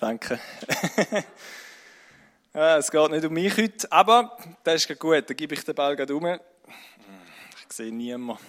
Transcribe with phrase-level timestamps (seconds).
[0.00, 0.38] Danke.
[2.54, 5.28] ja, es geht nicht um mich heute, aber das ist gut.
[5.28, 6.24] Dann gebe ich den Ball gerade um.
[6.24, 8.40] Ich sehe niemanden.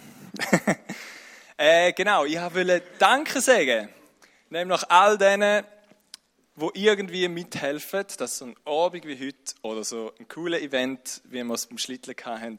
[1.57, 3.89] äh, genau, ich wollte Danke sagen.
[4.51, 5.63] Nämlich all denen,
[6.55, 11.43] die irgendwie mithelfen, dass so ein Abend wie heute oder so ein cooles Event, wie
[11.43, 12.57] wir es beim Schlitteln hatten,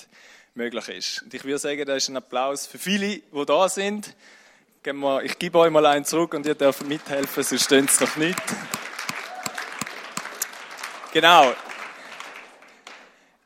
[0.55, 1.23] möglich ist.
[1.23, 4.17] Und ich würde sagen, das ist ein Applaus für viele, die da sind.
[4.83, 8.41] Ich gebe euch mal einen zurück und ihr dürft mithelfen, sonst stehen es doch nicht.
[11.13, 11.53] Genau.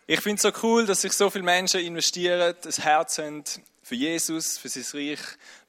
[0.07, 3.43] Ich finde es so cool, dass sich so viele Menschen investieren, das Herz haben
[3.83, 5.21] für Jesus, für sein Reich,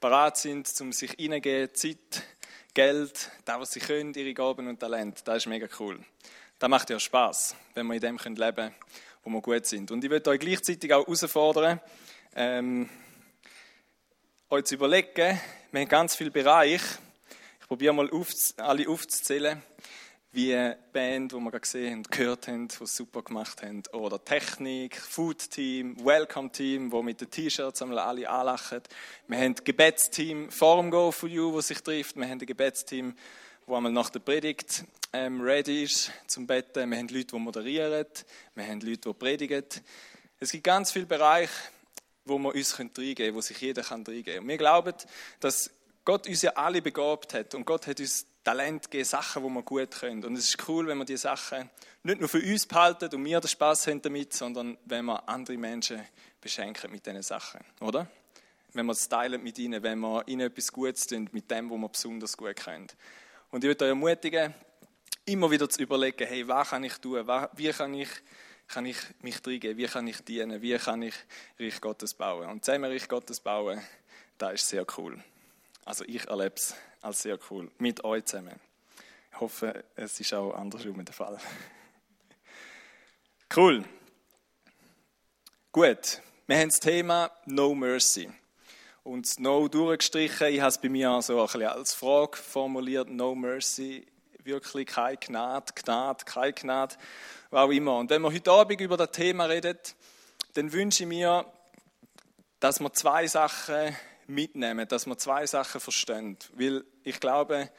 [0.02, 2.23] bereit sind, um sich hineingeben, Zeit,
[2.73, 5.23] Geld, das, was sie können, ihre Gaben und Talente.
[5.23, 5.98] Das ist mega cool.
[6.59, 8.75] Das macht ja Spaß, wenn wir in dem leben können,
[9.23, 9.89] wo wir gut sind.
[9.89, 11.80] Und ich möchte euch gleichzeitig auch herausfordern,
[12.36, 12.89] ähm,
[14.50, 15.39] euch zu überlegen,
[15.72, 16.84] wir haben ganz viele Bereiche.
[17.62, 18.27] Ich probiere mal auf,
[18.58, 19.64] alle aufzuzählen
[20.35, 23.83] wie Band, wo wir gerade gesehen haben, gehört haben, die es super gemacht haben.
[23.94, 28.81] Oder Technik, Food Team, Welcome Team, wo mit den T-Shirts alle anlachen.
[29.27, 32.17] Wir haben ein Gebetsteam Forum Go for You, wo sich trifft.
[32.17, 33.16] Wir haben ein Gebetsteam,
[33.66, 34.83] wo einmal nach der Predigt
[35.14, 36.92] ähm, ready ist zum Betten.
[36.92, 38.05] Wir haben Leute, die moderieren.
[38.55, 39.64] Wir haben Leute, die predigen.
[40.39, 41.53] Es gibt ganz viele Bereiche,
[42.25, 44.44] wo wir uns reingeben können, wo sich jeder reingeben kann.
[44.44, 44.95] Und wir glauben,
[45.39, 45.72] dass
[46.03, 49.64] Gott uns ja alle begabt hat und Gott hat uns Talent geben, Sachen, die wir
[49.64, 50.24] gut können.
[50.24, 51.68] Und es ist cool, wenn wir diese Sachen
[52.04, 55.58] nicht nur für uns behalten und wir den Spaß haben damit, sondern wenn wir andere
[55.58, 56.02] Menschen
[56.40, 58.08] beschenken mit diesen Sachen, oder?
[58.73, 61.78] Wenn wir es teilen mit ihnen, wenn wir ihnen etwas Gutes tun mit dem, was
[61.80, 62.88] wir besonders gut können.
[63.50, 64.54] Und ich würde euch ermutigen,
[65.26, 67.28] immer wieder zu überlegen, hey, was kann ich tun?
[67.54, 68.10] Wie kann ich,
[68.68, 69.76] kann ich mich reingeben?
[69.76, 70.62] Wie kann ich dienen?
[70.62, 71.16] Wie kann ich
[71.60, 72.48] Reich Gottes bauen?
[72.48, 73.82] Und zusammen Reich Gottes bauen,
[74.38, 75.20] das ist sehr cool.
[75.86, 78.59] Also ich erlebe es als sehr cool, mit euch zusammen.
[79.31, 81.38] Ich hoffe, es ist auch andersrum der Fall.
[83.55, 83.86] Cool.
[85.72, 88.27] Gut, wir haben das Thema No Mercy.
[89.04, 93.36] Und No durchgestrichen, ich habe es bei mir so ein bisschen als Frage formuliert, No
[93.36, 94.05] Mercy,
[94.43, 96.95] wirklich keine Gnade, Gnade, keine Gnade,
[97.52, 97.99] was auch immer.
[97.99, 99.77] Und wenn wir heute Abend über das Thema reden,
[100.55, 101.45] dann wünsche ich mir,
[102.60, 103.95] dass wir zwei Sachen
[104.27, 106.37] mitnehmen, dass wir zwei Sachen verstehen.
[106.53, 107.69] Weil ich glaube,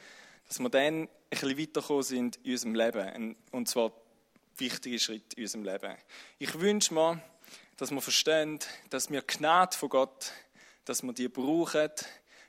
[0.48, 3.36] dass wir dann ein bisschen weitergekommen sind in unserem Leben.
[3.50, 3.92] Und zwar
[4.56, 5.96] wichtige Schritt in unserem Leben.
[6.38, 7.20] Ich wünsche mir,
[7.76, 8.58] dass wir verstehen,
[8.90, 10.32] dass wir Gnade von Gott,
[10.84, 11.90] dass wir die brauchen,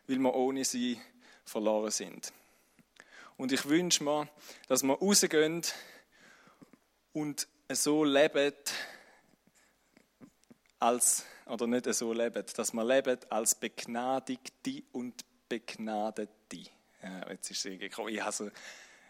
[0.07, 0.99] weil wir ohne sie
[1.43, 2.31] verloren sind.
[3.35, 4.27] Und ich wünsche mir,
[4.67, 5.61] dass wir rausgehen
[7.13, 8.53] und so leben,
[10.79, 16.31] als oder nicht so leben, dass wir leben als Begnadigte und Begnadete.
[17.01, 18.09] Ja, jetzt ist es gekommen.
[18.09, 18.49] Ich, also,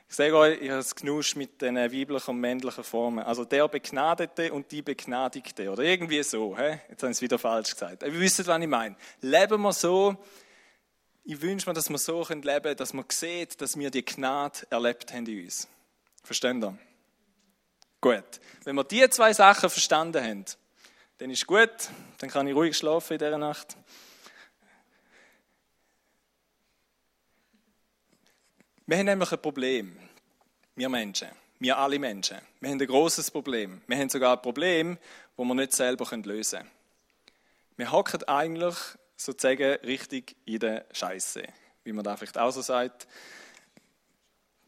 [0.09, 3.25] ich sage euch, ich habe es genuscht mit den weiblichen und männlichen Formen.
[3.25, 5.69] Also der Begnadete und die Begnadigte.
[5.69, 6.57] Oder irgendwie so.
[6.57, 6.79] He?
[6.89, 8.03] Jetzt haben sie es wieder falsch gesagt.
[8.03, 8.95] Ihr wisst, was ich meine.
[9.21, 10.15] Leben wir so,
[11.23, 14.59] ich wünsche mir, dass wir so leben können, dass man sieht, dass wir die Gnade
[14.69, 15.67] erlebt haben in uns.
[16.23, 16.77] Verstehen ihr?
[17.99, 18.39] Gut.
[18.63, 20.45] Wenn wir diese zwei Sachen verstanden haben,
[21.17, 21.89] dann ist gut,
[22.19, 23.75] dann kann ich ruhig schlafen in dieser Nacht.
[28.85, 29.99] Wir haben nämlich ein Problem,
[30.75, 31.29] wir Menschen,
[31.59, 32.37] wir alle Menschen.
[32.61, 33.81] Wir haben ein großes Problem.
[33.87, 34.97] Wir haben sogar ein Problem,
[35.35, 36.71] das wir nicht selber lösen können.
[37.75, 38.75] Wir hocken eigentlich
[39.17, 41.43] sozusagen richtig in der Scheiße,
[41.83, 43.07] wie man da vielleicht auch so sagt.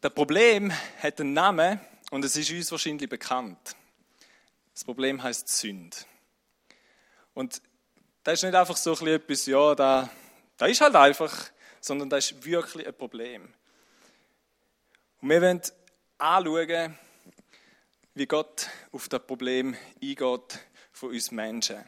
[0.02, 0.72] Das Problem
[1.02, 1.80] hat einen Namen
[2.12, 3.76] und es ist uns wahrscheinlich bekannt.
[4.74, 5.98] Das Problem heißt Sünde.
[7.34, 7.62] Und
[8.24, 10.10] das ist nicht einfach so etwas, ja, da,
[10.66, 13.54] ist halt einfach, sondern das ist wirklich ein Problem.
[15.22, 15.62] Und wir wollen
[16.18, 16.98] anschauen,
[18.14, 20.60] wie Gott auf das Problem eingeht
[20.92, 21.84] von uns Menschen.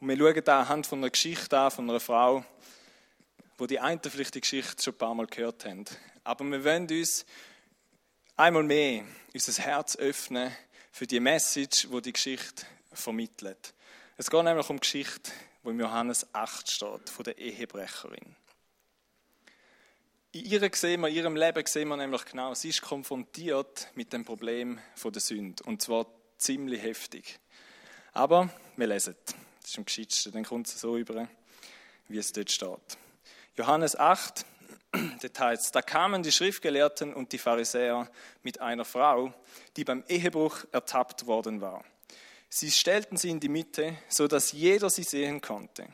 [0.00, 2.44] Und wir schauen da anhand von einer Geschichte an, von einer Frau,
[3.56, 5.84] wo die einen vielleicht die Geschichte schon ein paar Mal gehört haben.
[6.24, 7.24] Aber wir wollen uns
[8.36, 10.54] einmal mehr unser Herz öffnen
[10.94, 13.74] für die Message, wo die, die Geschichte vermittelt.
[14.16, 15.32] Es geht nämlich um die Geschichte,
[15.64, 18.36] wo im Johannes 8 steht, von der Ehebrecherin.
[20.30, 24.12] In ihrem, sehen wir, in ihrem Leben sehen wir nämlich genau, sie ist konfrontiert mit
[24.12, 25.64] dem Problem der Sünde.
[25.64, 26.06] Und zwar
[26.38, 27.40] ziemlich heftig.
[28.12, 29.16] Aber wir lesen.
[29.62, 30.30] Das ist am gescheitsten.
[30.30, 31.28] Dann kommt es so über,
[32.06, 32.98] wie es dort steht.
[33.56, 34.46] Johannes 8,
[35.22, 35.72] Details.
[35.72, 38.08] Da kamen die Schriftgelehrten und die Pharisäer
[38.42, 39.32] mit einer Frau,
[39.76, 41.84] die beim Ehebruch ertappt worden war.
[42.48, 45.88] Sie stellten sie in die Mitte, so dass jeder sie sehen konnte.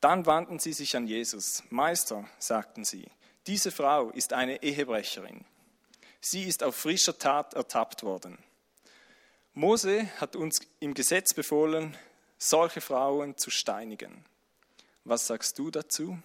[0.00, 1.62] Dann wandten sie sich an Jesus.
[1.70, 3.06] Meister, sagten sie,
[3.46, 5.44] diese Frau ist eine Ehebrecherin.
[6.20, 8.38] Sie ist auf frischer Tat ertappt worden.
[9.54, 11.96] Mose hat uns im Gesetz befohlen,
[12.38, 14.24] solche Frauen zu steinigen.
[15.04, 16.18] Was sagst du dazu?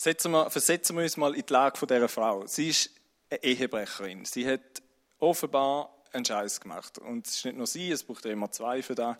[0.00, 2.46] Wir, versetzen wir uns mal in die Lage von dieser Frau.
[2.46, 2.90] Sie ist
[3.30, 4.24] eine Ehebrecherin.
[4.24, 4.60] Sie hat
[5.18, 6.98] offenbar einen Scheiß gemacht.
[6.98, 9.16] Und es ist nicht nur sie, es braucht ja immer zwei für das.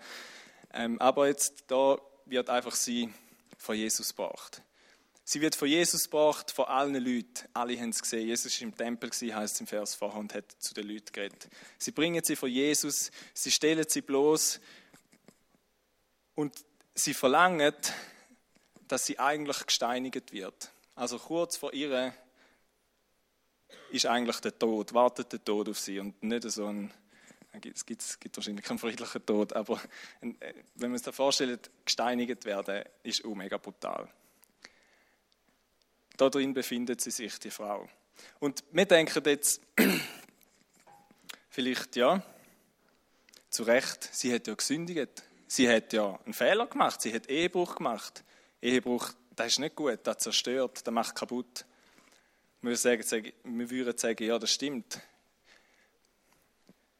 [0.73, 3.13] Ähm, aber jetzt da wird einfach sie
[3.57, 4.63] von Jesus gebracht.
[5.25, 7.49] Sie wird von Jesus gebracht, von allen Leuten.
[7.53, 8.27] Alle haben es gesehen.
[8.27, 11.49] Jesus war im Tempel, heißt es im Vers vorher, und hat zu den Leuten geredet.
[11.77, 14.61] Sie bringen sie von Jesus, sie stellen sie bloß
[16.35, 16.55] und
[16.95, 17.75] sie verlangen,
[18.88, 20.70] dass sie eigentlich gesteinigt wird.
[20.94, 22.12] Also kurz vor ihr
[23.90, 26.93] ist eigentlich der Tod, wartet der Tod auf sie und nicht so ein
[27.52, 29.81] es gibt, es gibt wahrscheinlich keinen friedlichen Tod, aber
[30.20, 34.08] äh, wenn man sich da vorstellt, gesteinigt werden, ist auch mega brutal.
[36.17, 37.88] Da drin befindet sie sich, die Frau.
[38.38, 39.61] Und wir denken jetzt,
[41.49, 42.23] vielleicht ja,
[43.50, 45.23] zu Recht, sie hat ja gesündigt.
[45.46, 48.23] Sie hat ja einen Fehler gemacht, sie hat Ehebruch gemacht.
[48.61, 51.65] Ehebruch, das ist nicht gut, das zerstört, das macht kaputt.
[52.61, 55.01] Wir würden sagen, wir würden sagen ja, das stimmt.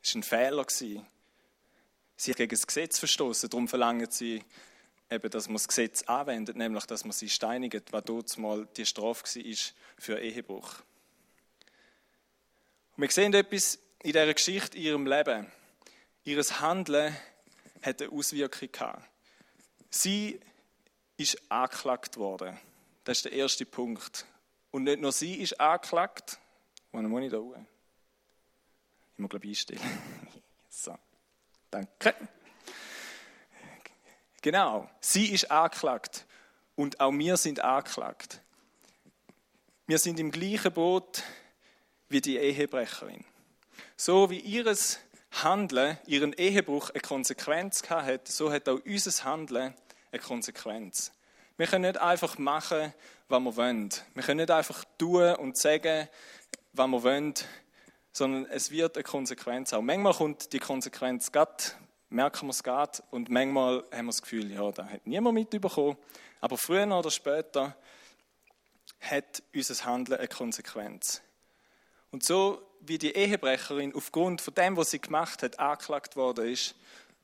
[0.03, 0.67] Es war ein Fehler.
[0.71, 4.43] Sie hat gegen das Gesetz verstoßen, darum verlangen sie
[5.11, 8.87] eben, dass man das Gesetz anwendet, nämlich, dass man sie steinigt, was dort mal die
[8.87, 9.57] Strafe war
[9.99, 10.75] für Ehebruch.
[12.97, 15.47] Und wir sehen etwas in dieser Geschichte, in ihrem Leben.
[16.25, 17.17] Ihres Handeln
[17.83, 19.03] hat eine Auswirkung gehabt.
[19.91, 20.41] Sie
[21.19, 22.59] ist angeklagt worden.
[23.05, 24.27] Das ist der erste Punkt.
[24.71, 26.39] Und nicht nur sie ist angeklagt,
[26.93, 27.55] Wann muss ich da hoch?
[29.13, 29.81] Ich muss, glaube ich, einstellen.
[30.69, 30.97] so,
[31.71, 32.15] danke.
[34.41, 36.27] Genau, sie ist angeklagt
[36.77, 38.41] und auch wir sind angeklagt.
[39.87, 41.23] Wir sind im gleichen Boot
[42.09, 43.25] wie die Ehebrecherin.
[43.97, 45.01] So wie ihres
[45.43, 49.75] Handeln, ihren Ehebruch eine Konsequenz hat, so hat auch unser Handeln
[50.13, 51.13] eine Konsequenz.
[51.57, 52.93] Wir können nicht einfach machen,
[53.29, 53.91] was wir wollen.
[54.15, 56.09] Wir können nicht einfach tun und sagen,
[56.73, 57.35] was wir wollen,
[58.13, 59.87] sondern es wird eine Konsequenz haben.
[59.87, 61.65] Manchmal kommt die Konsequenz gerade
[62.11, 65.97] merken wir es gerade und manchmal haben wir das Gefühl, ja, da hat niemand mitbekommen.
[66.41, 67.77] Aber früher oder später
[69.01, 71.23] hat unser Handeln eine Konsequenz.
[72.11, 76.75] Und so wie die Ehebrecherin aufgrund von dem, was sie gemacht hat, angeklagt worden ist,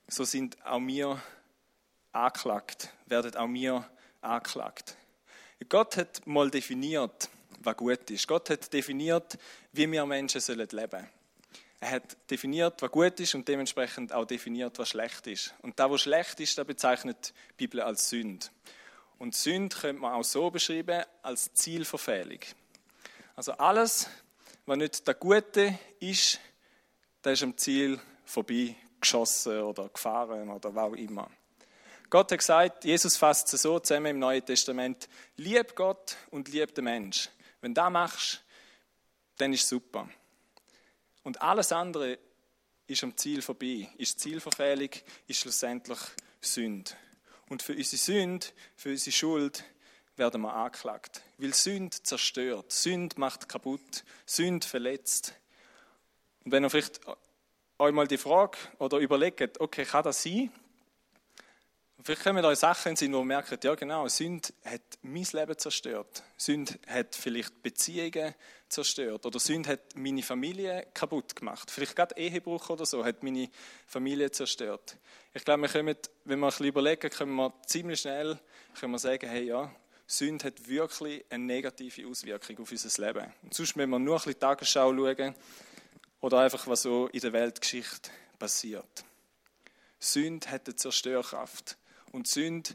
[0.08, 1.22] so sind auch wir
[2.14, 3.88] angeklagt, werden auch wir
[4.20, 4.96] angeklagt.
[5.68, 7.28] Gott hat mal definiert,
[7.60, 8.28] was gut ist.
[8.28, 9.38] Gott hat definiert,
[9.72, 11.08] wie wir Menschen leben sollen.
[11.80, 15.54] Er hat definiert, was gut ist und dementsprechend auch definiert, was schlecht ist.
[15.62, 18.50] Und da, was schlecht ist, da bezeichnet die Bibel als Sünd.
[19.18, 22.40] Und Sünd könnte man auch so beschreiben als Zielverfehlung.
[23.36, 24.08] Also alles,
[24.66, 26.40] was nicht das Gute ist,
[27.22, 31.30] das ist am Ziel vorbei geschossen oder gefahren oder was auch immer.
[32.14, 36.72] Gott hat gesagt, Jesus fasst es so zusammen im Neuen Testament, lieb Gott und lieb
[36.72, 37.28] den Mensch.
[37.60, 38.44] Wenn du das machst,
[39.36, 40.08] dann ist es super.
[41.24, 42.20] Und alles andere
[42.86, 44.90] ist am Ziel vorbei, ist Zielverfehlung,
[45.26, 45.98] ist schlussendlich
[46.40, 46.92] Sünde.
[47.48, 48.46] Und für unsere Sünde,
[48.76, 49.64] für unsere Schuld
[50.14, 51.20] werden wir angeklagt.
[51.38, 55.34] Weil Sünde zerstört, Sünde macht kaputt, Sünde verletzt.
[56.44, 57.00] Und wenn ihr vielleicht
[57.80, 60.52] euch mal die Frage oder überlegt, okay, kann das sein?
[62.06, 65.56] Vielleicht kommen euch Sachen in Sinn, wo ihr merkt, ja genau, Sünde hat mein Leben
[65.56, 66.22] zerstört.
[66.36, 68.34] Sünde hat vielleicht Beziehungen
[68.68, 69.24] zerstört.
[69.24, 71.70] Oder Sünde hat meine Familie kaputt gemacht.
[71.70, 73.48] Vielleicht gerade Ehebruch oder so hat meine
[73.86, 74.98] Familie zerstört.
[75.32, 75.96] Ich glaube, wir können,
[76.26, 78.38] wenn wir ein bisschen überlegen, können wir ziemlich schnell
[78.78, 79.74] können wir sagen, hey ja,
[80.06, 83.32] Sünde hat wirklich eine negative Auswirkung auf unser Leben.
[83.40, 85.34] Und sonst müssen wir nur ein bisschen Tagesschau schauen
[86.20, 89.06] oder einfach, was so in der Weltgeschichte passiert.
[89.98, 91.78] Sünde hat eine Zerstörkraft.
[92.14, 92.70] Und Sünde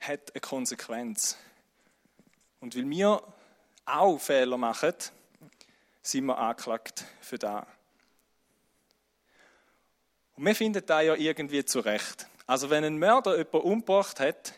[0.00, 1.36] hat eine Konsequenz.
[2.58, 3.22] Und weil wir
[3.84, 4.94] auch Fehler machen,
[6.00, 7.66] sind wir angeklagt für das.
[10.34, 12.26] Und wir finden da ja irgendwie zurecht.
[12.46, 14.54] Also wenn ein Mörder jemanden umgebracht hat,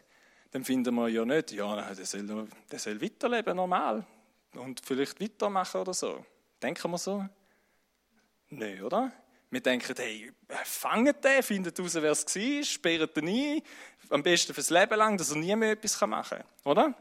[0.53, 4.07] dann finden wir ja nicht, ja, der soll, der soll weiterleben, normal.
[4.53, 6.25] Und vielleicht weitermachen oder so.
[6.63, 7.29] Denken wir so?
[8.51, 9.11] Nein, oder?
[9.53, 10.33] Wir denken, hey,
[10.65, 13.63] fangt den, findet raus, wer es war, sperrt ihn ein,
[14.09, 16.95] am besten fürs Leben lang, dass er nie mehr etwas machen kann, oder?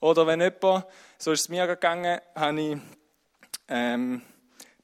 [0.00, 0.84] Oder wenn jemand,
[1.16, 2.78] so ist es mir gegangen, habe ich
[3.68, 4.20] ähm,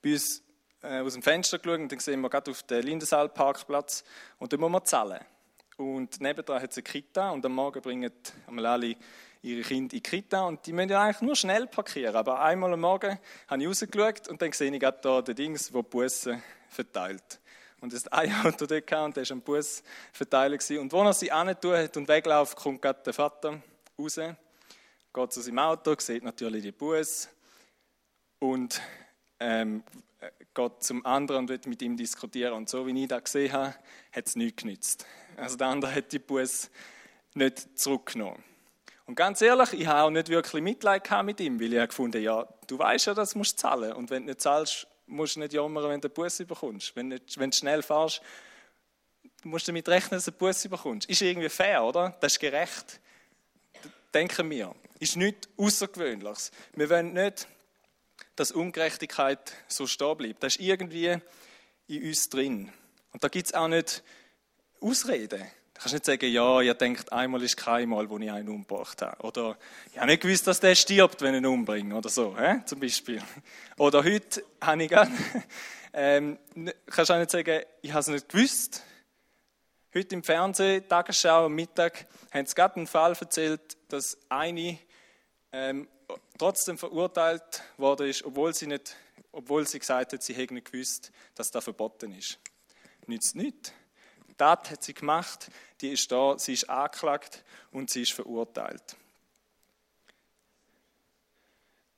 [0.00, 0.42] bei uns
[0.82, 4.04] äh, aus dem Fenster geschaut und dann sehen wir gerade auf den Lindensaal-Parkplatz
[4.38, 5.20] und dann muss man zahlen.
[5.76, 8.10] und nebenan hat es eine Kita und am Morgen bringen
[8.46, 8.96] einmal alle
[9.42, 12.14] ihre Kinder in die Kita und die müssen ja eigentlich nur schnell parkieren.
[12.14, 13.18] Aber einmal am Morgen
[13.48, 17.40] habe ich rausgeschaut und dann sehe ich gerade da den Dings, wo die Busse verteilt.
[17.80, 19.82] Und es ein Auto dort und der war am Bus
[20.12, 20.58] verteilen.
[20.78, 21.28] Und wo er sie
[21.60, 23.60] tun hat und wegläuft, kommt gerade der Vater
[23.98, 24.20] raus,
[25.12, 27.28] geht zu seinem Auto, sieht natürlich die Bus
[28.38, 28.80] und
[29.40, 29.82] ähm,
[30.54, 32.52] geht zum anderen und wird mit ihm diskutieren.
[32.52, 33.74] Und so wie ich das gesehen habe,
[34.12, 35.06] hat es nichts genützt.
[35.36, 36.70] Also der andere hat die Bus
[37.34, 38.42] nicht zurückgenommen.
[39.06, 42.22] Und ganz ehrlich, ich habe auch nicht wirklich Mitleid mit ihm, weil ich habe gefunden,
[42.22, 43.98] ja, du weißt ja, dass du zahlen musst.
[43.98, 46.94] Und wenn du nicht zahlst, musst du nicht jammern, wenn du einen Bus bekommst.
[46.94, 48.22] Wenn, nicht, wenn du schnell fährst,
[49.44, 51.08] musst du damit rechnen, dass du einen Bus bekommst.
[51.08, 52.16] Ist irgendwie fair, oder?
[52.20, 53.00] Das ist gerecht.
[54.14, 54.74] Denken wir.
[55.00, 56.52] Ist nichts Außergewöhnliches.
[56.74, 57.48] Wir wollen nicht,
[58.36, 60.42] dass Ungerechtigkeit so stehen bleibt.
[60.42, 61.18] Das ist irgendwie
[61.88, 62.72] in uns drin.
[63.12, 64.02] Und da gibt es auch nicht
[64.80, 65.44] Ausreden.
[65.82, 69.20] Kannst nicht sagen, ja, ihr denkt, einmal ist kein Mal, wo ich einen umgebracht habe.
[69.24, 69.58] Oder,
[69.90, 71.96] ich habe nicht gewusst, dass der stirbt, wenn ich ihn umbringe.
[71.96, 72.64] Oder so, he?
[72.66, 73.20] zum Beispiel.
[73.76, 75.10] Oder heute habe ich gerne,
[75.92, 76.38] ähm,
[76.86, 78.84] kannst auch nicht sagen, ich habe es nicht gewusst.
[79.92, 84.78] Heute im Fernsehen, Tagesschau, am Mittag, haben sie gerade einen Fall erzählt, dass eine
[85.50, 85.88] ähm,
[86.38, 88.94] trotzdem verurteilt worden ist, obwohl sie, nicht,
[89.32, 92.38] obwohl sie gesagt hat, sie hätte nicht gewusst, dass das verboten ist.
[93.08, 93.72] Nützt nichts.
[94.42, 98.96] Tat hat sie gemacht, die ist da, sie ist angeklagt und sie ist verurteilt.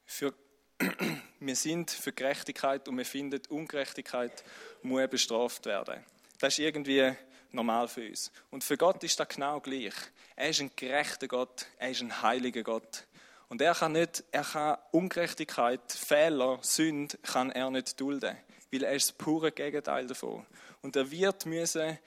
[0.04, 0.34] Für,
[1.40, 4.44] wir sind für Gerechtigkeit und wir finden, Ungerechtigkeit
[4.82, 6.04] muss bestraft werden.
[6.38, 7.14] Das ist irgendwie
[7.50, 8.30] normal für uns.
[8.50, 9.94] Und für Gott ist das genau gleich.
[10.36, 13.06] Er ist ein gerechter Gott, er ist ein heiliger Gott.
[13.48, 18.36] Und er kann nicht, er kann Ungerechtigkeit, Fehler, Sünde kann er nicht dulden,
[18.70, 20.44] weil er ist das pure Gegenteil davon.
[20.82, 21.98] Und er wird müssen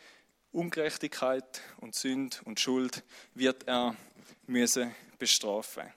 [0.51, 3.95] Ungerechtigkeit und Sünde und Schuld wird er
[4.47, 5.91] müssen bestrafen.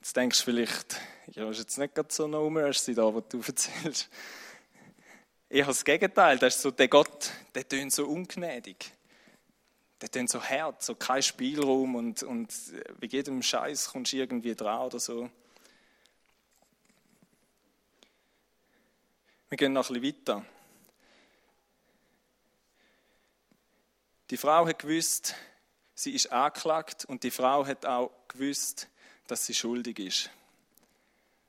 [0.00, 1.00] Jetzt denkst du vielleicht,
[1.32, 4.08] ja, ist jetzt nicht gerade so No Mercy da, was du erzählst.
[5.50, 8.92] Ich habe das Gegenteil, das ist so, der Gott, der tönt so ungnädig.
[10.00, 12.54] Der tönt so hart, so kein Spielraum und, und
[13.00, 15.28] wie jedem Scheiß kommst du irgendwie dran oder so.
[19.50, 20.44] Wir gehen noch ein bisschen weiter.
[24.30, 25.34] Die Frau hat gewusst,
[25.94, 28.88] sie ist angeklagt und die Frau hat auch gewusst,
[29.26, 30.30] dass sie schuldig ist.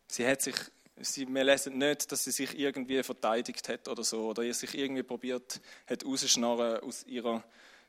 [0.08, 0.56] Sie hat sich,
[1.02, 5.04] sie, wir lesen nicht, dass sie sich irgendwie verteidigt hat oder so, oder sich irgendwie
[5.04, 7.44] probiert hat rauszuschnarren aus ihrer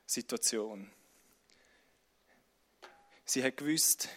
[0.07, 0.91] Situation.
[3.25, 4.09] Sie hat gewusst,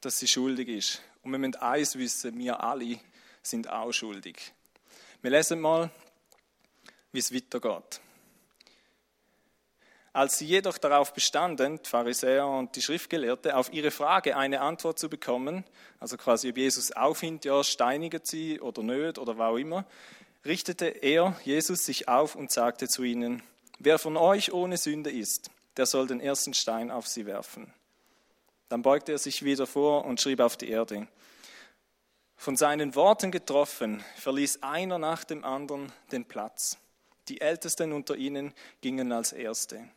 [0.00, 1.02] dass sie schuldig ist.
[1.22, 2.98] Und wir müssen eins wissen, wir alle
[3.42, 4.55] sind auch schuldig.
[5.22, 5.90] Wir lesen mal,
[7.12, 8.00] wie es weitergeht.
[10.12, 14.98] Als sie jedoch darauf bestanden, die Pharisäer und die Schriftgelehrte, auf ihre Frage eine Antwort
[14.98, 15.64] zu bekommen,
[16.00, 19.84] also quasi ob Jesus aufhint, ja, steinigen sie oder nicht oder was auch immer,
[20.44, 23.42] richtete er, Jesus, sich auf und sagte zu ihnen,
[23.78, 27.72] wer von euch ohne Sünde ist, der soll den ersten Stein auf sie werfen.
[28.68, 31.08] Dann beugte er sich wieder vor und schrieb auf die Erde.
[32.36, 36.78] Von seinen Worten getroffen, verließ einer nach dem anderen den Platz.
[37.28, 39.88] Die Ältesten unter ihnen gingen als Erste.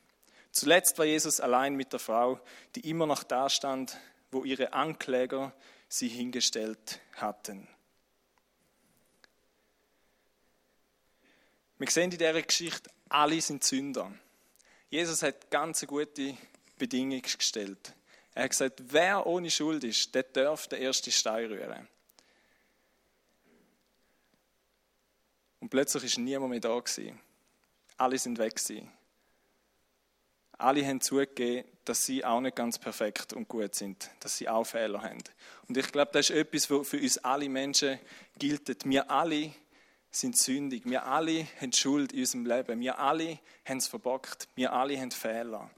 [0.52, 2.40] Zuletzt war Jesus allein mit der Frau,
[2.76, 3.98] die immer noch da stand,
[4.32, 5.54] wo ihre Ankläger
[5.88, 7.68] sie hingestellt hatten.
[11.78, 14.12] Wir sehen in dieser Geschichte, alle sind Sünder.
[14.90, 16.36] Jesus hat ganz gute
[16.78, 17.94] Bedingungen gestellt.
[18.34, 21.88] Er hat gesagt, wer ohne Schuld ist, der darf den ersten Stein rühren.
[25.60, 27.20] Und plötzlich ist niemand mehr da gewesen.
[27.98, 28.92] Alle sind weg gewesen.
[30.58, 34.66] Alle haben zugegeben, dass sie auch nicht ganz perfekt und gut sind, dass sie auch
[34.66, 35.24] Fehler haben.
[35.68, 37.98] Und ich glaube, das ist etwas, was für uns alle Menschen
[38.38, 38.86] gilt.
[38.86, 39.54] Wir alle
[40.12, 40.84] sind sündig.
[40.86, 42.80] Wir alle haben Schuld in unserem Leben.
[42.82, 44.50] Wir alle haben es verbockt.
[44.56, 45.70] Wir alle haben Fehler.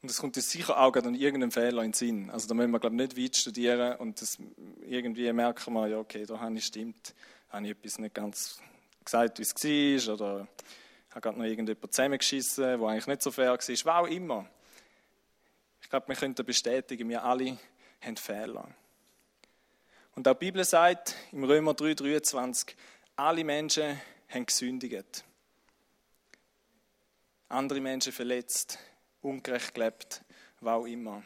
[0.00, 2.30] Und es kommt uns sicher auch an irgendeinen Fehler in den Sinn.
[2.30, 4.38] Also da müssen wir, glaube ich, nicht weit studieren und das
[4.82, 7.14] irgendwie merken wir, ja, okay, da habe ich stimmt,
[7.48, 8.60] habe ich etwas nicht ganz
[9.04, 10.48] gesagt, wie es war, oder
[11.10, 14.48] habe gerade noch irgendjemand zusammengeschissen, wo eigentlich nicht so fair war, was auch immer.
[15.80, 17.58] Ich glaube, wir könnten bestätigen, wir alle
[18.00, 18.68] haben Fehler.
[20.14, 22.74] Und auch die Bibel sagt im Römer 3,23,
[23.16, 25.24] alle Menschen haben gesündigt.
[27.48, 28.78] Andere Menschen verletzt,
[29.22, 30.22] ungerecht gelebt,
[30.60, 31.22] was auch immer.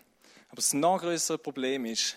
[0.48, 2.16] Aber das noch größere Problem ist,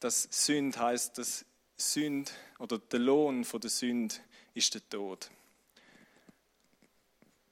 [0.00, 1.44] dass Sünd heißt, dass
[1.76, 4.14] Sünd oder der Lohn von der Sünde
[4.54, 5.30] ist der Tod.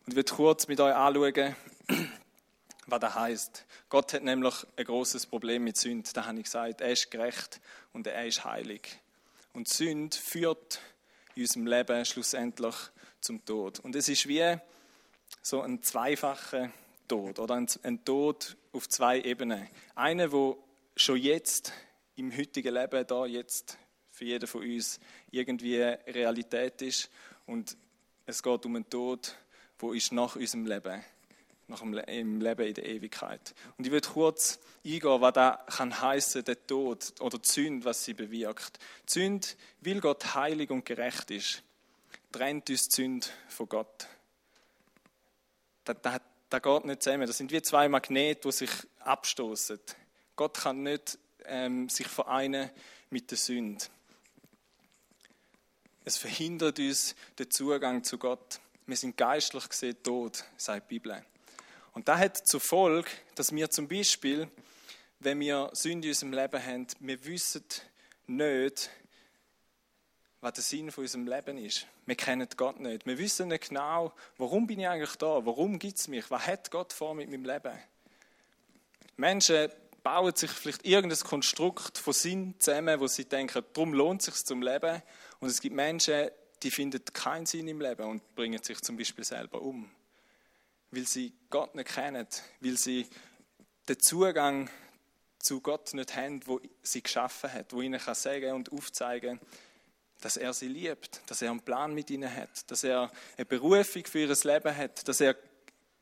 [0.05, 1.55] Und ich will kurz mit euch anschauen,
[2.87, 3.67] was das heißt.
[3.89, 6.17] Gott hat nämlich ein großes Problem mit Sünd.
[6.17, 7.61] Da habe ich gesagt, er ist gerecht
[7.93, 8.99] und er ist heilig.
[9.53, 10.81] Und Sünd führt
[11.35, 12.75] in unserem Leben schlussendlich
[13.21, 13.81] zum Tod.
[13.81, 14.57] Und es ist wie
[15.43, 16.71] so ein zweifacher
[17.07, 19.67] Tod oder ein, Tod auf zwei Ebenen.
[19.95, 20.63] Eine, wo
[20.97, 21.73] schon jetzt
[22.17, 23.79] im heutigen Leben da jetzt
[24.11, 27.11] für jeden von uns irgendwie Realität ist
[27.47, 27.77] und
[28.27, 29.37] es geht um einen Tod,
[29.79, 31.03] wo ist nach unserem Leben,
[31.69, 33.55] nach dem im Leben in der Ewigkeit.
[33.79, 38.05] Und ich würde kurz eingehen, was da kann heißen, der Tod oder die Sünde, was
[38.05, 38.79] sie bewirkt.
[39.09, 39.47] Die Sünde,
[39.81, 41.63] weil Gott heilig und gerecht ist,
[42.33, 44.09] trennt uns die Sünde von Gott.
[45.89, 47.27] Das, das, das geht nicht zusammen.
[47.27, 49.81] Das sind wie zwei Magnete, die sich abstoßen.
[50.37, 52.71] Gott kann nicht ähm, sich vereinen
[53.09, 53.87] mit der Sünde.
[56.05, 58.61] Es verhindert uns den Zugang zu Gott.
[58.87, 61.25] Wir sind geistlich gesehen tot, sagt die Bibel.
[61.95, 64.47] Und das hat zur Folge, dass wir zum Beispiel,
[65.21, 67.65] wenn wir Sünde in unserem Leben haben, wir wissen
[68.27, 68.91] nicht,
[70.41, 71.87] was der Sinn von unserem Leben ist.
[72.07, 73.07] Wir kennen Gott nicht.
[73.07, 75.45] Wir wissen nicht genau, warum bin ich eigentlich da?
[75.45, 76.31] Warum gibt es mich?
[76.31, 77.77] Was hat Gott vor mit meinem Leben?
[79.17, 79.71] Menschen
[80.03, 84.45] bauen sich vielleicht irgendein Konstrukt von Sinn zusammen, wo sie denken, darum lohnt es sich
[84.45, 85.03] zum Leben.
[85.41, 86.31] Und es gibt Menschen,
[86.63, 89.91] die finden keinen Sinn im Leben und bringen sich zum Beispiel selber um.
[90.91, 92.27] Weil sie Gott nicht kennen,
[92.61, 93.07] weil sie
[93.89, 94.71] den Zugang
[95.39, 99.41] zu Gott nicht haben, wo sie geschaffen hat, wo ihnen kann sagen und aufzeigen,
[100.21, 104.05] dass er sie liebt, dass er einen Plan mit ihnen hat, dass er eine Berufung
[104.05, 105.37] für ihr Leben hat, dass er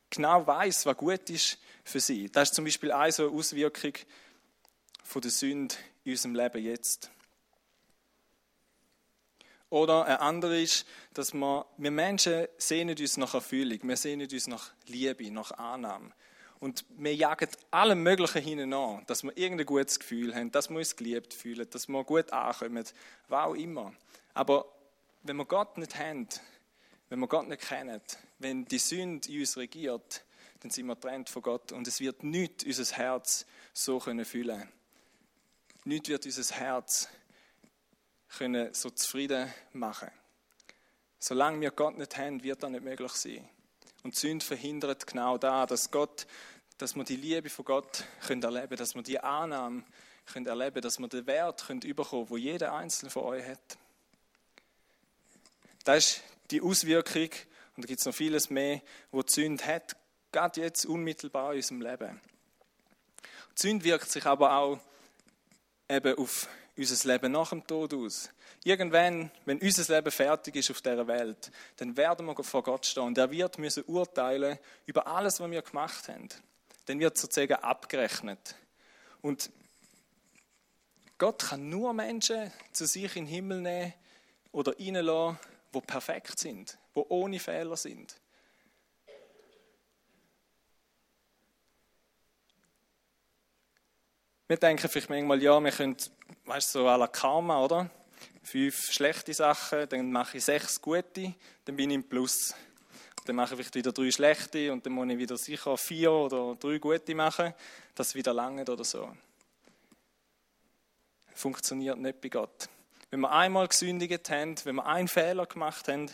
[0.09, 2.29] genau weiß, was gut ist für sie.
[2.29, 3.93] Das ist zum Beispiel eine so Auswirkung
[5.03, 7.11] von der Sünde in unserem Leben jetzt.
[9.69, 14.47] Oder eine andere ist, dass wir, wir Menschen sehnen uns nach Erfüllung, wir sehnen uns
[14.47, 16.13] nach Liebe, nach Annahme.
[16.59, 20.95] Und wir jagen allem Möglichen hinein dass wir irgendein gutes Gefühl haben, dass wir uns
[20.95, 22.83] geliebt fühlen, dass wir gut ankommen,
[23.27, 23.93] was auch immer.
[24.33, 24.65] Aber
[25.23, 26.27] wenn wir Gott nicht haben,
[27.09, 28.01] wenn wir Gott nicht kennen,
[28.39, 30.23] wenn die Sünde in uns regiert,
[30.61, 34.67] dann sind wir getrennt von Gott und es wird nichts unser Herz so können füllen.
[35.85, 37.07] Nichts wird unser Herz
[38.37, 40.09] können so zufrieden machen.
[41.19, 43.47] Solange wir Gott nicht haben, wird das nicht möglich sein.
[44.07, 46.27] Und Sünde verhindert genau da, dass Gott,
[46.77, 49.83] dass wir die Liebe von Gott können erleben, dass wir die Annahme
[50.31, 53.77] können erleben, dass wir den Wert können bekommen, wo jeder einzelne von euch hat.
[55.83, 57.27] Das ist die Auswirkung
[57.75, 59.97] und da gibt es noch vieles mehr, wo die Sünde hat,
[60.31, 62.21] gerade jetzt unmittelbar in unserem Leben.
[63.57, 64.79] Die Sünde wirkt sich aber auch
[65.89, 68.29] eben auf unser Leben nach dem Tod aus.
[68.67, 73.03] Irgendwann, wenn unser Leben fertig ist auf dieser Welt, dann werden wir vor Gott stehen
[73.03, 76.27] und er wird müssen urteilen über alles, was wir gemacht haben.
[76.85, 78.55] Dann wird sozusagen abgerechnet.
[79.21, 79.51] Und
[81.17, 83.93] Gott kann nur Menschen zu sich in den Himmel nehmen
[84.51, 85.39] oder reinlassen,
[85.73, 88.19] die perfekt sind, die ohne Fehler sind.
[94.47, 95.95] Wir denken vielleicht manchmal, ja, wir können,
[96.43, 97.89] weißt du, so à la Karma, oder?
[98.47, 101.33] Fünf schlechte Sachen, dann mache ich sechs gute,
[101.65, 102.55] dann bin ich im Plus.
[103.25, 106.55] Dann mache ich vielleicht wieder drei schlechte und dann muss ich wieder sicher vier oder
[106.55, 107.53] drei gute machen,
[107.93, 109.11] dass es wieder lange oder so.
[111.35, 112.69] Funktioniert nicht bei Gott.
[113.09, 116.09] Wenn wir einmal gesündigt haben, wenn wir einen Fehler gemacht haben,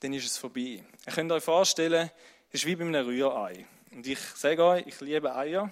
[0.00, 0.82] dann ist es vorbei.
[1.06, 2.10] Ihr könnt euch vorstellen,
[2.48, 3.66] es ist wie bei einem Rührei.
[3.92, 5.70] Und ich sage euch, ich liebe Eier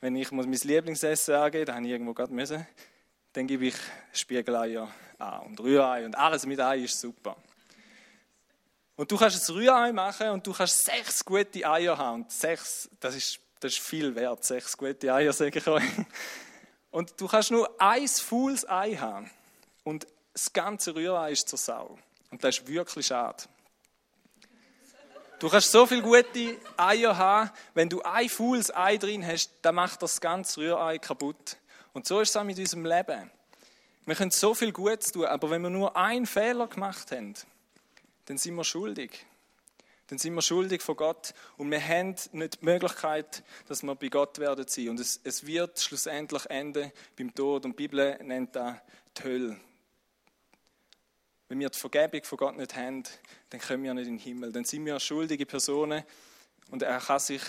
[0.00, 2.66] wenn ich mein Lieblingsessen angeben, da habe ich irgendwo gerade müssen,
[3.32, 3.74] dann gebe ich
[4.12, 4.88] Spiegeleier
[5.18, 7.36] an und Rührei und alles mit Ei ist super.
[8.96, 12.22] Und du kannst ein Rührei machen und du kannst sechs gute Eier haben.
[12.22, 15.84] Und sechs, das ist, das ist viel wert, sechs gute Eier, sage ich euch.
[16.90, 19.30] Und du kannst nur ein faules Ei haben.
[19.84, 21.98] Und das ganze Rührei ist zur Sau.
[22.30, 23.44] Und das ist wirklich schade.
[25.38, 29.76] Du kannst so viele gute Eier haben, wenn du ein faules Ei drin hast, dann
[29.76, 31.56] macht das ganze Rührei kaputt.
[31.92, 33.30] Und so ist es auch mit unserem Leben.
[34.06, 37.34] Wir können so viel Gutes tun, aber wenn wir nur einen Fehler gemacht haben,
[38.24, 39.26] dann sind wir schuldig.
[40.08, 44.08] Dann sind wir schuldig vor Gott und wir haben nicht die Möglichkeit, dass wir bei
[44.08, 44.88] Gott werden sein.
[44.88, 47.66] Und es, es wird schlussendlich enden beim Tod.
[47.66, 48.76] Und die Bibel nennt das
[49.18, 49.60] die Hölle.
[51.48, 53.02] Wenn wir die Vergebung von Gott nicht haben,
[53.50, 54.52] dann kommen wir nicht in den Himmel.
[54.52, 56.04] Dann sind wir schuldige Personen
[56.70, 57.42] und er kann sich,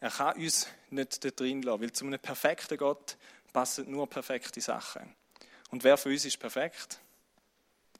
[0.00, 3.16] er kann uns nicht da drin lassen, weil zu einem perfekten Gott
[3.56, 5.16] passen nur perfekte Sachen.
[5.70, 7.00] Und wer von uns ist perfekt?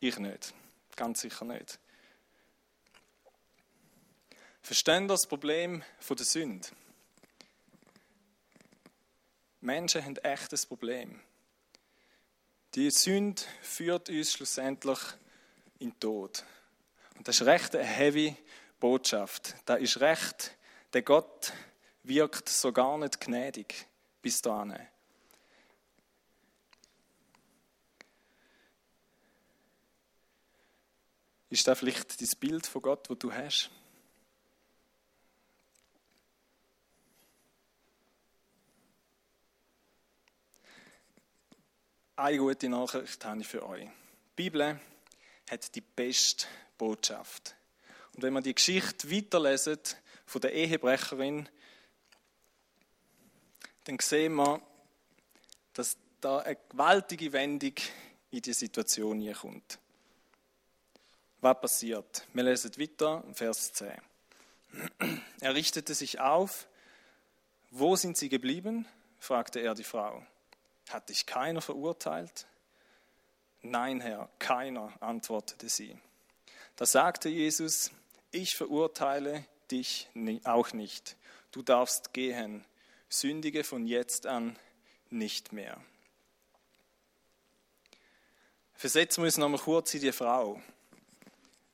[0.01, 0.53] Ich nicht.
[0.97, 1.79] Ganz sicher nicht.
[4.61, 6.69] Verstehen das Problem der Sünde?
[9.63, 11.23] Menschen haben echt ein Problem.
[12.75, 14.99] Die Sünde führt uns schlussendlich
[15.79, 16.45] in den Tod.
[17.17, 18.37] Und das ist recht eine heavy
[18.79, 19.55] Botschaft.
[19.65, 20.55] Das ist recht,
[20.93, 21.55] der Gott
[22.03, 23.87] wirkt so gar nicht gnädig
[24.21, 24.87] bis dahin.
[31.49, 33.71] Ist das vielleicht das Bild von Gott, das du hast?
[42.17, 43.85] Eine gute Nachricht habe ich für euch.
[43.85, 43.91] Die
[44.37, 44.81] Bibel
[45.51, 46.47] hat die beste
[46.79, 47.55] Botschaft.
[48.15, 49.79] Und wenn man die Geschichte weiterlesen
[50.25, 51.49] von der Ehebrecherin,
[53.85, 54.61] dann sehen wir,
[55.75, 57.75] dass da eine gewaltige Wendung
[58.31, 59.79] in die Situation hier kommt.
[61.47, 62.27] Was passiert?
[62.33, 63.93] Wir lesen weiter, Vers 10.
[65.41, 66.67] Er richtete sich auf.
[67.71, 68.85] Wo sind sie geblieben?
[69.21, 70.27] fragte er die Frau.
[70.89, 72.49] Hat dich keiner verurteilt?
[73.63, 75.97] Nein, Herr, keiner, antwortete sie.
[76.75, 77.93] Da sagte Jesus,
[78.33, 80.09] ich verurteile dich
[80.43, 81.17] auch nicht.
[81.53, 82.65] Du darfst gehen,
[83.09, 84.59] sündige von jetzt an
[85.11, 85.81] nicht mehr.
[88.75, 90.61] Versetzen wir uns nochmal kurz in die Frau.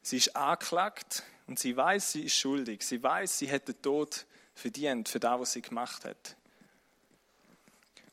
[0.03, 2.83] Sie ist angeklagt und sie weiß, sie ist schuldig.
[2.83, 6.37] Sie weiß, sie hat den Tod verdient für das, was sie gemacht hat.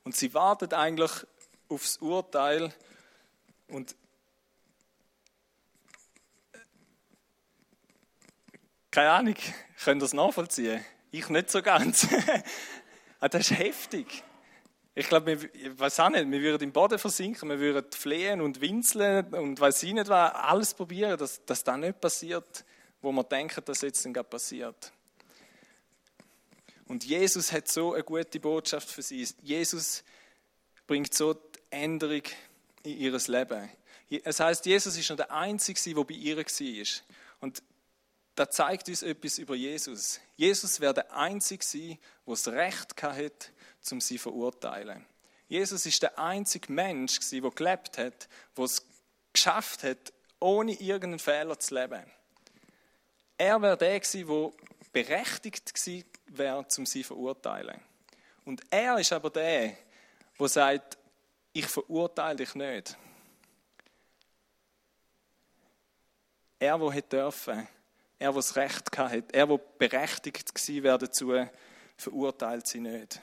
[0.04, 1.12] Und sie wartet eigentlich
[1.68, 2.74] aufs Urteil
[3.68, 3.96] und
[8.92, 9.36] keine Ahnung,
[9.84, 10.84] können das nachvollziehen?
[11.12, 12.08] Ich nicht so ganz.
[13.22, 14.24] Ah, das ist heftig.
[15.00, 18.60] Ich glaube, ich weiß auch nicht, wir würden im Boden versinken, wir würden flehen und
[18.60, 22.66] winseln und weiß ich nicht was, alles probieren, dass, dass das nicht passiert,
[23.02, 24.92] wo wir denken, dass jetzt dann passiert.
[26.86, 29.26] Und Jesus hat so eine gute Botschaft für sie.
[29.42, 30.04] Jesus
[30.86, 32.24] bringt so die Änderung
[32.84, 33.70] in ihr Leben.
[34.26, 36.86] Es heißt, Jesus ist noch der Einzige, der bei ihr war.
[37.40, 37.64] Und
[38.36, 40.20] das zeigt uns etwas über Jesus.
[40.36, 43.48] Jesus wäre der Einzige der das Recht hatte,
[43.92, 45.06] um sie zu verurteilen.
[45.48, 48.86] Jesus ist der einzige Mensch, der gelebt hat, der es
[49.34, 52.04] geschafft hat, ohne irgendeinen Fehler zu leben.
[53.38, 54.52] Er wäre der der
[54.92, 57.82] berechtigt gewesen wäre, um sie zu verurteilen.
[58.46, 59.78] Und er ist aber der,
[60.40, 60.98] der sagt,
[61.54, 62.98] ich verurteile dich nicht.
[66.60, 67.68] Er, der hätte dürfen,
[68.20, 71.34] er, der das Recht hatte, er, der berechtigt gewesen wäre dazu,
[71.96, 73.22] verurteilt sie nicht.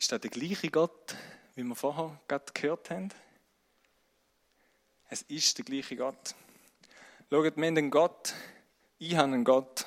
[0.00, 1.14] Ist das der gleiche Gott,
[1.54, 3.10] wie wir vorher gerade gehört haben?
[5.10, 6.34] Es ist der gleiche Gott.
[7.28, 8.32] Schaut, wir haben einen Gott,
[8.98, 9.84] ich habe einen Gott,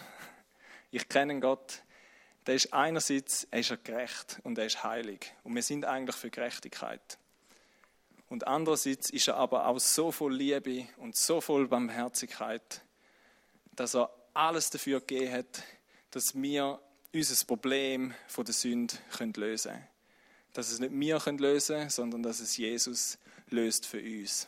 [0.92, 1.82] ich kenne einen Gott,
[2.46, 5.34] der ist einerseits er ist gerecht und er ist heilig.
[5.42, 7.18] Und wir sind eigentlich für Gerechtigkeit.
[8.30, 12.84] Und andererseits ist er aber auch so voll Liebe und so voll Barmherzigkeit,
[13.72, 15.64] dass er alles dafür gegeben hat,
[16.12, 16.80] dass wir
[17.12, 18.96] unser Problem von der Sünde
[19.38, 19.93] lösen können.
[20.54, 23.18] Dass es nicht wir lösen können, sondern dass es Jesus
[23.50, 24.48] löst für uns.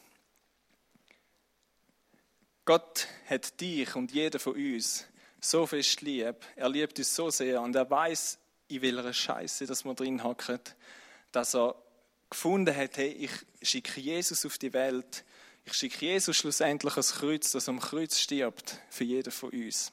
[2.65, 5.06] Gott hat dich und jeder von uns
[5.39, 6.36] so fest lieb.
[6.56, 10.60] Er liebt uns so sehr und er weiß, in welcher Scheiße dass wir drin hocken,
[11.32, 11.76] dass er
[12.30, 15.24] gefunden hat, hey, ich schicke Jesus auf die Welt.
[15.63, 19.91] Ich schicke Jesus schlussendlich ans Kreuz, dass er am Kreuz stirbt für jeden von uns.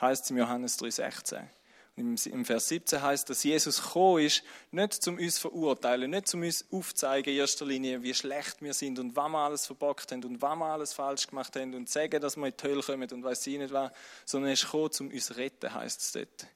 [0.00, 1.42] Heißt es im Johannes 3,16.
[2.02, 6.64] Im Vers 17 heißt, dass Jesus gekommen ist, nicht zum uns verurteilen, nicht zum uns
[6.72, 10.42] aufzeigen in erster Linie, wie schlecht wir sind und was wir alles verbockt haben und
[10.42, 13.22] was wir alles falsch gemacht haben und sagen, dass wir in die Hölle kommen und
[13.22, 13.92] weiß ich nicht was,
[14.24, 16.46] sondern er ist gekommen, um uns zu retten, heißt es dort.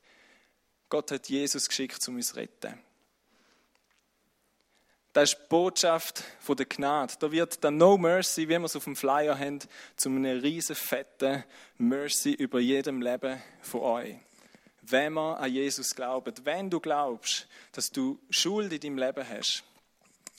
[0.88, 2.74] Gott hat Jesus geschickt, um uns zu retten.
[5.12, 7.14] Das ist die Botschaft der Gnade.
[7.20, 9.61] Da wird dann No Mercy, wie wir es auf dem Flyer haben,
[9.96, 11.44] zu einer riesen fetten
[11.78, 14.16] Mercy über jedem Leben von euch
[14.90, 16.33] wenn wir an Jesus glauben.
[16.44, 19.64] Wenn du glaubst, dass du Schuld in deinem Leben hast,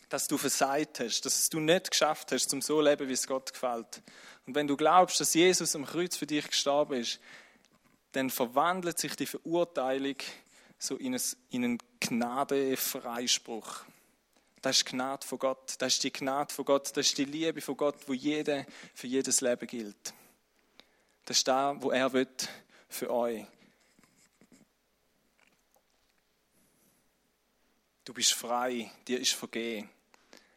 [0.10, 3.28] dass du versagt hast, dass es du nicht geschafft hast, zum so leben, wie es
[3.28, 4.02] Gott gefällt.
[4.46, 7.20] Und wenn du glaubst, dass Jesus am Kreuz für dich gestorben ist,
[8.14, 10.16] dann verwandelt sich die Verurteilung
[10.80, 13.82] so in, ein, in einen Gnadefreispruch.
[14.62, 15.76] Das ist die Gnade von Gott.
[15.80, 16.96] Das ist die Gnade von Gott.
[16.96, 20.14] Das ist die Liebe von Gott, wo jede für jedes Leben gilt.
[21.26, 22.28] Das ist da, wo er will
[22.90, 23.46] für euch.
[28.08, 29.90] Du bist frei, dir ist vergeben.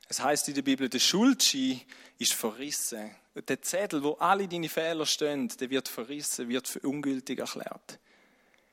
[0.08, 1.80] Es heißt in der Bibel, der Schuldschein
[2.16, 3.12] ist verrissen.
[3.34, 7.98] Der Zettel, wo alle deine Fehler stehen, der wird verrissen, wird für ungültig erklärt.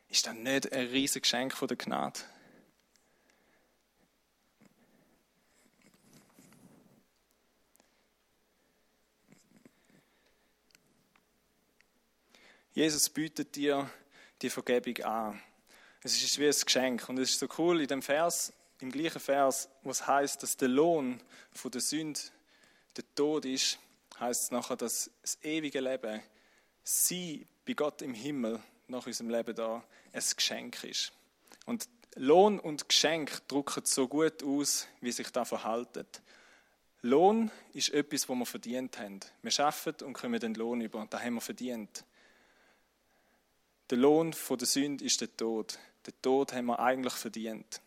[0.10, 2.20] Ist das nicht ein riesiges Geschenk von der Gnade?
[12.76, 13.90] Jesus bietet dir
[14.44, 15.42] die Vergebung an.
[16.04, 17.10] Es ist wie ein Geschenk.
[17.10, 20.58] Und es ist so cool in dem Vers, im gleichen Vers, wo es heißt, dass
[20.58, 22.20] der Lohn von der Sünde
[22.96, 23.80] der Tod ist,
[24.20, 26.22] heißt es nachher, dass das ewige Leben,
[26.84, 31.12] sie bei Gott im Himmel nach unserem Leben da, ein Geschenk ist.
[31.66, 36.08] Und Lohn und Geschenk drücken so gut aus, wie sich da verhalten.
[37.02, 39.20] Lohn ist etwas, wo wir verdient haben.
[39.44, 41.06] Wir arbeiten und kommen den Lohn über.
[41.10, 42.04] Da haben wir verdient.
[43.90, 45.78] Der Lohn von der Sünde ist der Tod.
[46.06, 47.82] Den Tod haben wir eigentlich verdient.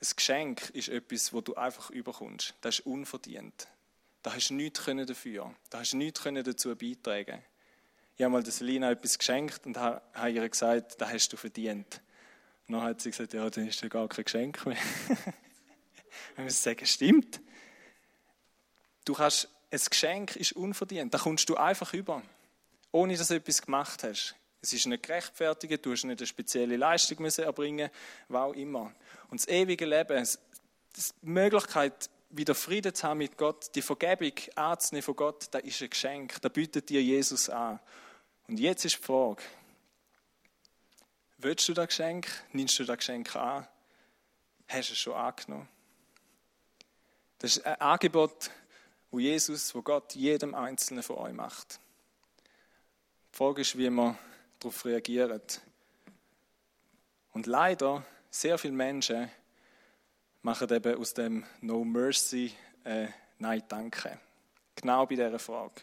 [0.00, 2.54] Ein Geschenk ist etwas, wo du einfach überkommst.
[2.60, 3.68] Das ist unverdient.
[4.22, 5.54] Da hast du nichts dafür.
[5.70, 7.42] Da hast du nichts dazu beitragen.
[8.16, 12.00] Ich habe mal der Selina etwas geschenkt und habe ihr gesagt, das hast du verdient.
[12.66, 14.76] Und dann hat sie gesagt, ja, dann ist ja gar kein Geschenk mehr.
[16.36, 17.40] Wir müssen sagen, stimmt.
[19.04, 21.14] Du kannst, ein Geschenk ist unverdient.
[21.14, 22.22] Da kommst du einfach über
[22.92, 24.34] ohne dass du etwas gemacht hast.
[24.60, 27.90] Es ist nicht gerechtfertigt, du hast nicht eine spezielle Leistung müssen erbringen,
[28.28, 28.92] was auch immer.
[29.30, 30.26] Und das ewige Leben,
[30.96, 35.80] die Möglichkeit, wieder Frieden zu haben mit Gott, die Vergebung anzunehmen von Gott, das ist
[35.80, 36.40] ein Geschenk.
[36.42, 37.80] Da bietet dir Jesus an.
[38.48, 39.42] Und jetzt ist die Frage,
[41.38, 42.28] willst du das Geschenk?
[42.52, 43.66] Nimmst du das Geschenk an?
[44.66, 45.68] Hast du es schon angenommen?
[47.38, 48.50] Das ist ein Angebot,
[49.10, 51.78] wo Jesus, wo Gott jedem Einzelnen von euch macht.
[53.32, 54.18] Die Frage ist, wie man
[54.58, 55.60] darauf reagiert.
[57.32, 59.30] Und leider, sehr viele Menschen
[60.42, 62.52] machen eben aus dem No Mercy
[62.84, 63.08] äh,
[63.40, 64.18] Nein, danke.
[64.74, 65.80] Genau bei dieser Frage.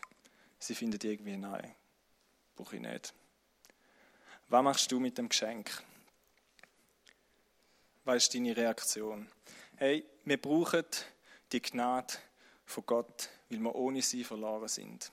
[0.59, 1.73] Sie finden irgendwie Nein.
[2.55, 3.13] Brauche ich nicht.
[4.49, 5.71] Was machst du mit dem Geschenk?
[8.03, 9.27] Was ist deine Reaktion?
[9.77, 10.85] Hey, wir brauchen
[11.51, 12.13] die Gnade
[12.65, 15.11] von Gott, weil wir ohne sie verloren sind.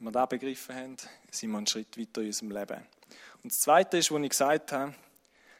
[0.00, 0.96] Wenn wir das begriffen haben,
[1.30, 2.86] sind wir einen Schritt weiter in unserem Leben.
[3.42, 4.94] Und das Zweite ist, was ich gesagt habe,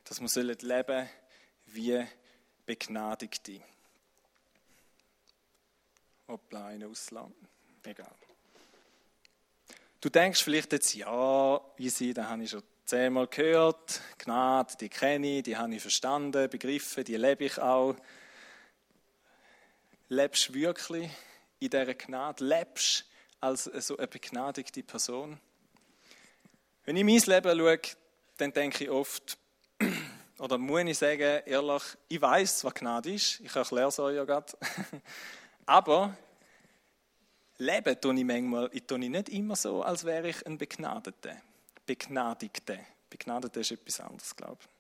[0.05, 1.09] dass wir leben sollen
[1.67, 2.07] wie
[2.65, 3.61] Begnadigte.
[6.27, 7.35] Hoppla, eine auslassen.
[7.83, 8.15] Egal.
[10.01, 14.01] Du denkst vielleicht jetzt, ja, easy, da habe ich schon zehnmal gehört.
[14.17, 17.95] Gnade, die kenne ich, die habe ich verstanden, begriffen, die lebe ich auch.
[20.09, 21.11] Lebst du wirklich
[21.59, 22.43] in dieser Gnade?
[22.43, 23.05] Lebst
[23.41, 25.39] als so eine begnadigte Person.
[26.85, 27.81] Wenn ich mein Leben schaue,
[28.37, 29.39] dann denke ich oft,
[30.39, 33.41] oder muss ich sagen, ehrlich, ich weiß, was Gnade ist.
[33.41, 34.53] Ich erkläre es euch ja gerade.
[35.67, 36.17] Aber
[37.59, 41.37] leben tue ich manchmal ich tue nicht immer so, als wäre ich ein Begnadeter.
[41.87, 42.79] Begnadigter.
[43.09, 44.80] Begnadeter ist etwas anderes, glaube ich.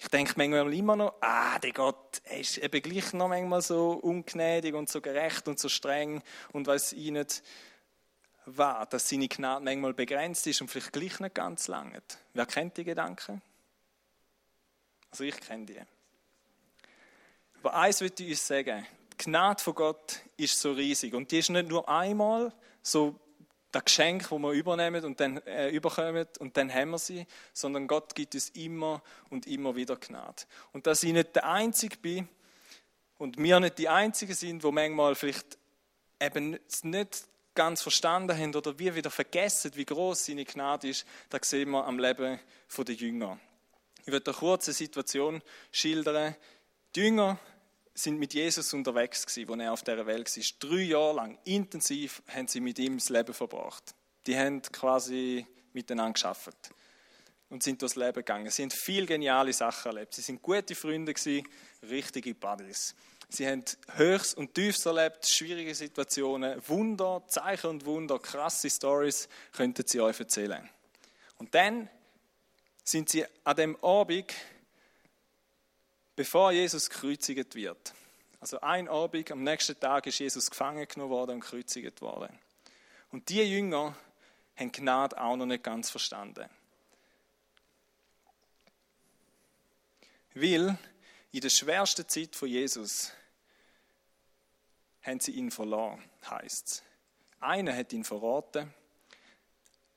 [0.00, 4.74] Ich denke manchmal immer noch, ah, der Gott ist eben gleich noch manchmal so ungnädig
[4.74, 7.42] und so gerecht und so streng und weiß ich nicht,
[8.46, 12.00] was, dass seine Gnade manchmal begrenzt ist und vielleicht gleich nicht ganz lange.
[12.32, 13.42] Wer kennt die Gedanken?
[15.10, 15.80] Also ich kenne die.
[17.58, 21.38] Aber eins würde ich uns sagen, die Gnade von Gott ist so riesig und die
[21.38, 23.18] ist nicht nur einmal so
[23.70, 27.86] das Geschenk, das wir übernehmen und dann äh, überkommen und dann haben wir sie, sondern
[27.86, 30.44] Gott gibt uns immer und immer wieder Gnade.
[30.72, 32.28] Und dass ich nicht der Einzige bin
[33.18, 35.58] und wir nicht die Einzigen sind, wo manchmal vielleicht
[36.20, 41.38] eben nicht ganz verstanden haben oder wir wieder vergessen, wie groß seine Gnade ist, da
[41.42, 42.38] sehen wir am Leben
[42.78, 43.38] der Jünger.
[44.06, 46.36] Ich werde eine kurze Situation schildern.
[46.94, 47.38] Die Jünger
[47.98, 50.44] sind mit Jesus unterwegs gewesen, als er auf der Welt war.
[50.60, 53.94] Drei Jahre lang, intensiv, haben sie mit ihm das Leben verbracht.
[54.26, 56.70] Die haben quasi miteinander geschafft
[57.48, 58.50] und sind durchs Leben gegangen.
[58.50, 60.14] Sie haben viele geniale Sachen erlebt.
[60.14, 61.46] Sie sind gute Freunde gewesen,
[61.82, 62.94] richtige Buddies.
[63.30, 63.64] Sie haben
[63.96, 70.18] Höchst und Tiefs erlebt, schwierige Situationen, Wunder, Zeichen und Wunder, krasse Stories könnten sie euch
[70.18, 70.68] erzählen.
[71.36, 71.90] Und dann
[72.84, 74.32] sind sie an dem Abend
[76.18, 77.94] bevor Jesus gekreuzigt wird.
[78.40, 82.36] Also ein Abend, am nächsten Tag ist Jesus gefangen genommen worden und gekreuzigt worden.
[83.12, 83.96] Und die Jünger
[84.56, 86.50] haben Gnade auch noch nicht ganz verstanden.
[90.34, 90.76] Weil
[91.30, 93.12] in der schwersten Zeit von Jesus
[95.02, 96.82] haben sie ihn verloren, heißt es.
[97.38, 98.74] Einer hat ihn verraten.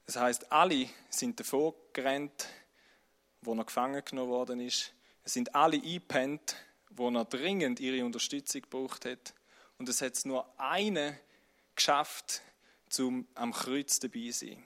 [0.06, 2.48] Das heißt, alle sind davor gerannt,
[3.42, 4.94] wo er gefangen genommen worden ist.
[5.32, 6.58] Sind alle eingepennt,
[6.89, 9.34] wo er dringend ihre Unterstützung gebraucht hat.
[9.78, 11.17] Und es hat nur eine
[11.74, 12.41] geschafft,
[12.89, 14.62] zum am Kreuz dabei zu sein.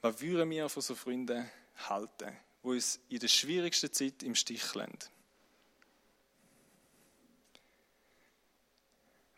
[0.00, 1.48] Was würden wir von so Freunden
[1.88, 4.98] halten, wo uns in der schwierigsten Zeit im Stich lassen?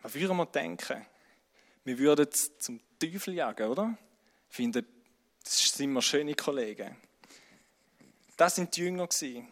[0.00, 1.04] Was würden wir denken?
[1.84, 3.98] Wir würden es zum Teufel jagen, oder?
[4.48, 4.82] Ich finde,
[5.44, 6.96] das sind wir schöne Kollegen.
[8.42, 9.46] Das sind die Jünger gewesen.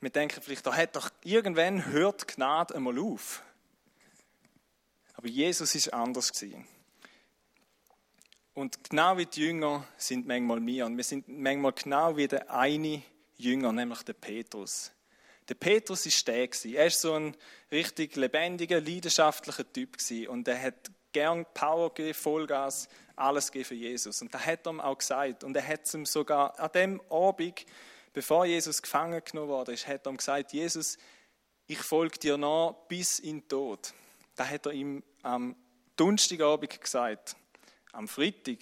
[0.00, 3.42] Wir denken vielleicht, da hat doch irgendwann hört Gnade einmal auf.
[5.12, 6.66] Aber Jesus ist anders gewesen.
[8.54, 10.86] Und genau wie die Jünger sind manchmal wir.
[10.86, 13.02] Und wir sind manchmal genau wie der eine
[13.36, 14.90] Jünger, nämlich der Petrus.
[15.46, 16.74] Der Petrus ist der gewesen.
[16.74, 17.36] Er ist so ein
[17.70, 20.28] richtig lebendiger, leidenschaftlicher Typ gewesen.
[20.28, 22.88] Und er hat gern Power gegeben, Vollgas,
[23.20, 24.22] alles gegeben für Jesus.
[24.22, 25.44] Und das hat er ihm auch gesagt.
[25.44, 27.66] Und er hat es ihm sogar an dem Abend,
[28.12, 30.98] bevor Jesus gefangen genommen wurde, hat er ihm gesagt, Jesus,
[31.66, 33.92] ich folge dir nach bis in den Tod.
[34.34, 35.54] Das hat er ihm am
[35.96, 37.36] Donnerstagabend gesagt.
[37.92, 38.58] Am Freitag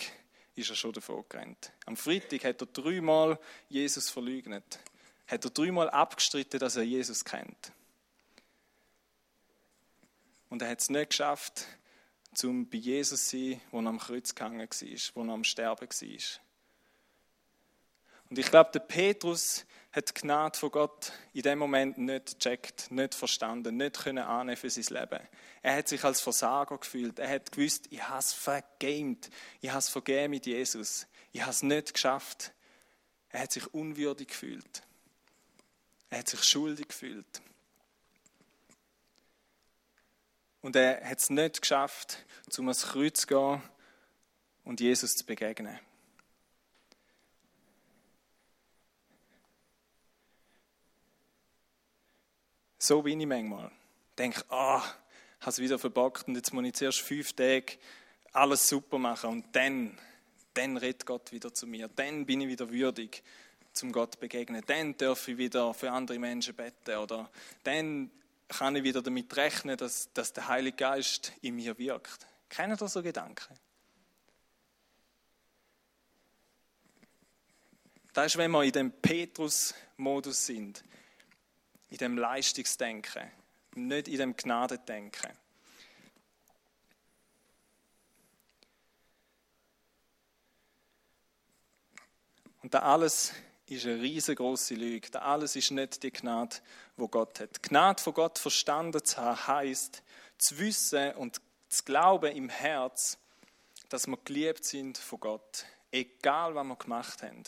[0.55, 1.73] ist er schon davor gerannt.
[1.87, 4.79] Am Freitag hat er dreimal Jesus verleugnet.
[5.27, 7.73] Hat er dreimal abgestritten, dass er Jesus kennt.
[10.49, 11.67] Und er hat es nicht geschafft,
[12.39, 16.41] zum bei Jesus zu sein, wo am Kreuz gehangen war, wo am Sterben war.
[18.31, 22.91] Und ich glaube, der Petrus hat die Gnade von Gott in dem Moment nicht gecheckt,
[22.91, 25.27] nicht verstanden, nicht können annehmen für sein Leben.
[25.63, 27.19] Er hat sich als Versager gefühlt.
[27.19, 29.31] Er hat gewusst, ich habe es vergamed.
[29.61, 31.07] Ich habe es vergeben mit Jesus.
[31.33, 32.53] Ich habe es nicht geschafft.
[33.31, 34.83] Er hat sich unwürdig gefühlt.
[36.11, 37.43] Er hat sich schuldig gefühlt.
[40.61, 43.63] Und er hat es nicht geschafft, zum ans Kreuz zu gehen
[44.65, 45.79] und Jesus zu begegnen.
[52.79, 53.67] So bin ich manchmal.
[54.11, 54.83] Ich denke, ah, oh,
[55.41, 57.79] habe es wieder verbockt und jetzt muss ich zuerst fünf Tage
[58.33, 59.99] alles super machen und dann,
[60.55, 61.89] dann redet Gott wieder zu mir.
[61.89, 63.23] Dann bin ich wieder würdig,
[63.73, 64.63] zum Gott begegnen.
[64.67, 67.31] Dann darf ich wieder für andere Menschen beten oder
[67.65, 68.11] dann
[68.49, 72.27] kann ich wieder damit rechnen, dass, dass der Heilige Geist in mir wirkt.
[72.49, 73.59] Kennen ihr so Gedanken?
[78.15, 80.83] Das ist, wenn wir in dem Petrus-Modus sind,
[81.91, 83.31] in dem Leistungsdenken,
[83.75, 85.31] nicht in dem Gnadendenken.
[92.63, 93.33] Und da alles
[93.71, 95.11] ist eine riesengroße Lüge.
[95.11, 96.57] Das alles ist nicht die Gnade,
[96.97, 97.57] wo Gott hat.
[97.57, 100.03] Die Gnade von Gott verstanden zu haben, heisst,
[100.39, 103.19] zu wissen und zu glauben im Herz,
[103.89, 105.67] dass wir geliebt sind von Gott.
[105.91, 107.43] Egal, was wir gemacht haben.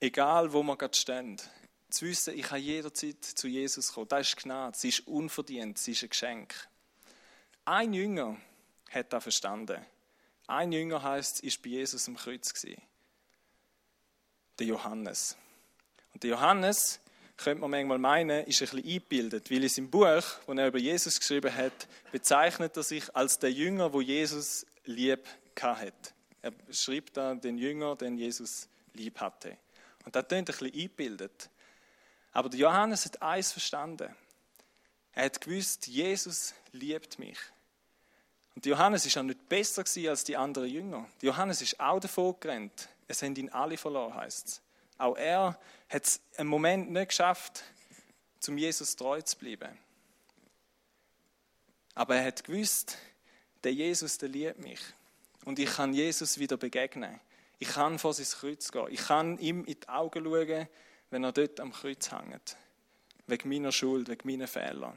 [0.00, 1.40] Egal, wo wir gerade stehen.
[1.90, 4.08] Zu wissen, ich kann jederzeit zu Jesus kommen.
[4.08, 4.76] Das ist Gnade.
[4.76, 5.78] Sie ist unverdient.
[5.78, 6.68] Sie ist ein Geschenk.
[7.64, 8.36] Ein Jünger
[8.90, 9.84] hat das verstanden.
[10.46, 12.82] Ein Jünger heißt, ist bei Jesus am Kreuz gewesen
[14.58, 15.36] der Johannes.
[16.14, 17.00] Und der Johannes,
[17.36, 20.78] könnte man manchmal meinen, ist ein bisschen eingebildet, weil in seinem Buch, das er über
[20.78, 25.26] Jesus geschrieben hat, bezeichnet er sich als der Jünger, wo Jesus lieb
[25.60, 26.14] hat.
[26.42, 29.56] Er schreibt da den Jünger, den Jesus lieb hatte.
[30.04, 31.50] Und das klingt ein bisschen eingebildet.
[32.32, 34.14] Aber der Johannes hat eins verstanden.
[35.12, 37.38] Er hat gewusst, Jesus liebt mich.
[38.54, 41.08] Und Johannes ist auch nicht besser als die anderen Jünger.
[41.20, 42.88] Johannes ist auch davor gerannt.
[43.08, 44.62] Es haben ihn alle verloren, heißt es.
[44.98, 47.62] Auch er hat es einen Moment nicht geschafft,
[48.40, 49.76] zum Jesus treu zu bleiben.
[51.94, 52.98] Aber er hat gewusst,
[53.64, 54.80] der Jesus, der liebt mich.
[55.44, 57.20] Und ich kann Jesus wieder begegnen.
[57.58, 58.86] Ich kann vor sein Kreuz gehen.
[58.90, 60.68] Ich kann ihm in die Augen schauen,
[61.10, 62.56] wenn er dort am Kreuz hängt.
[63.26, 64.94] Wegen meiner Schuld, wegen meiner Fehler.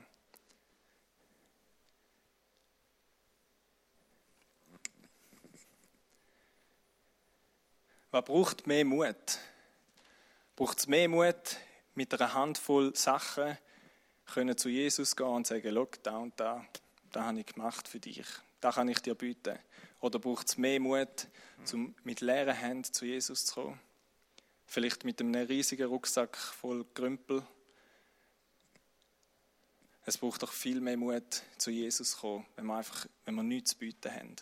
[8.11, 9.39] Was braucht mehr Mut?
[10.55, 11.57] Braucht es mehr Mut,
[11.93, 13.55] mit einer Handvoll Sachen
[14.25, 16.65] können zu Jesus gehen und sagen, schau, da und da,
[17.11, 18.25] da habe ich gemacht für dich,
[18.61, 19.59] da kann ich dir bieten.
[19.99, 21.27] Oder braucht es mehr Mut,
[21.71, 23.79] um mit leeren Händen zu Jesus zu kommen?
[24.65, 27.45] Vielleicht mit einem riesigen Rucksack voll Krümpel.
[30.05, 33.43] Es braucht doch viel mehr Mut, zu Jesus zu kommen, wenn wir einfach, wenn wir
[33.43, 34.35] nichts zu bieten haben.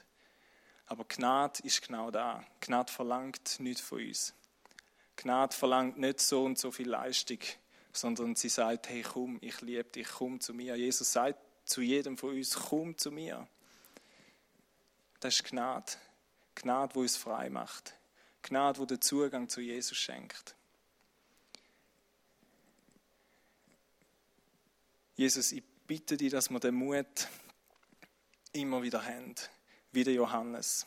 [0.87, 2.43] Aber Gnade ist genau da.
[2.61, 4.33] Gnade verlangt nichts von uns.
[5.17, 7.39] Gnade verlangt nicht so und so viel Leistung,
[7.91, 10.75] sondern sie sagt, hey, komm, ich liebe dich, komm zu mir.
[10.75, 13.47] Jesus sagt zu jedem von uns, komm zu mir.
[15.19, 15.91] Das ist Gnade.
[16.55, 17.93] Gnade, die uns frei macht.
[18.41, 20.55] Gnade, die den Zugang zu Jesus schenkt.
[25.15, 27.27] Jesus, ich bitte dich, dass wir den Mut
[28.53, 29.35] immer wieder haben,
[29.97, 30.85] wie der Johannes.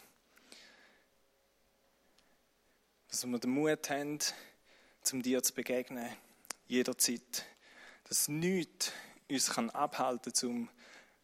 [3.09, 4.21] Dass wir den Mut haben,
[5.03, 6.17] zum dir zu begegnen,
[6.69, 7.45] jederzeit.
[8.05, 8.93] Dass nichts
[9.29, 10.69] uns kann abhalten kann, um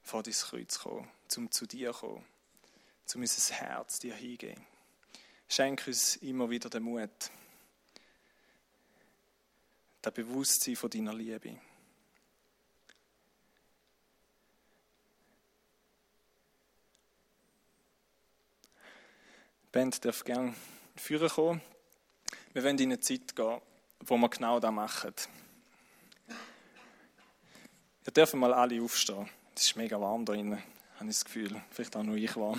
[0.02, 2.24] vor dein Kreuz zu kommen, um zu dir zu kommen,
[3.14, 4.66] um unser Herz dir hingehen.
[5.48, 7.30] Schenk uns immer wieder den Mut,
[10.02, 11.56] das Bewusstsein von deiner Liebe.
[19.76, 20.54] Band darf gerne
[20.96, 21.60] führen kommen.
[22.54, 23.60] Wir wollen in eine Zeit gehen,
[24.06, 25.12] wo wir genau das machen.
[28.06, 29.28] Ihr dürfen mal alle aufstehen.
[29.54, 30.62] Es ist mega warm da drinnen,
[30.94, 31.60] habe ich das Gefühl.
[31.70, 32.58] Vielleicht auch nur ich warm.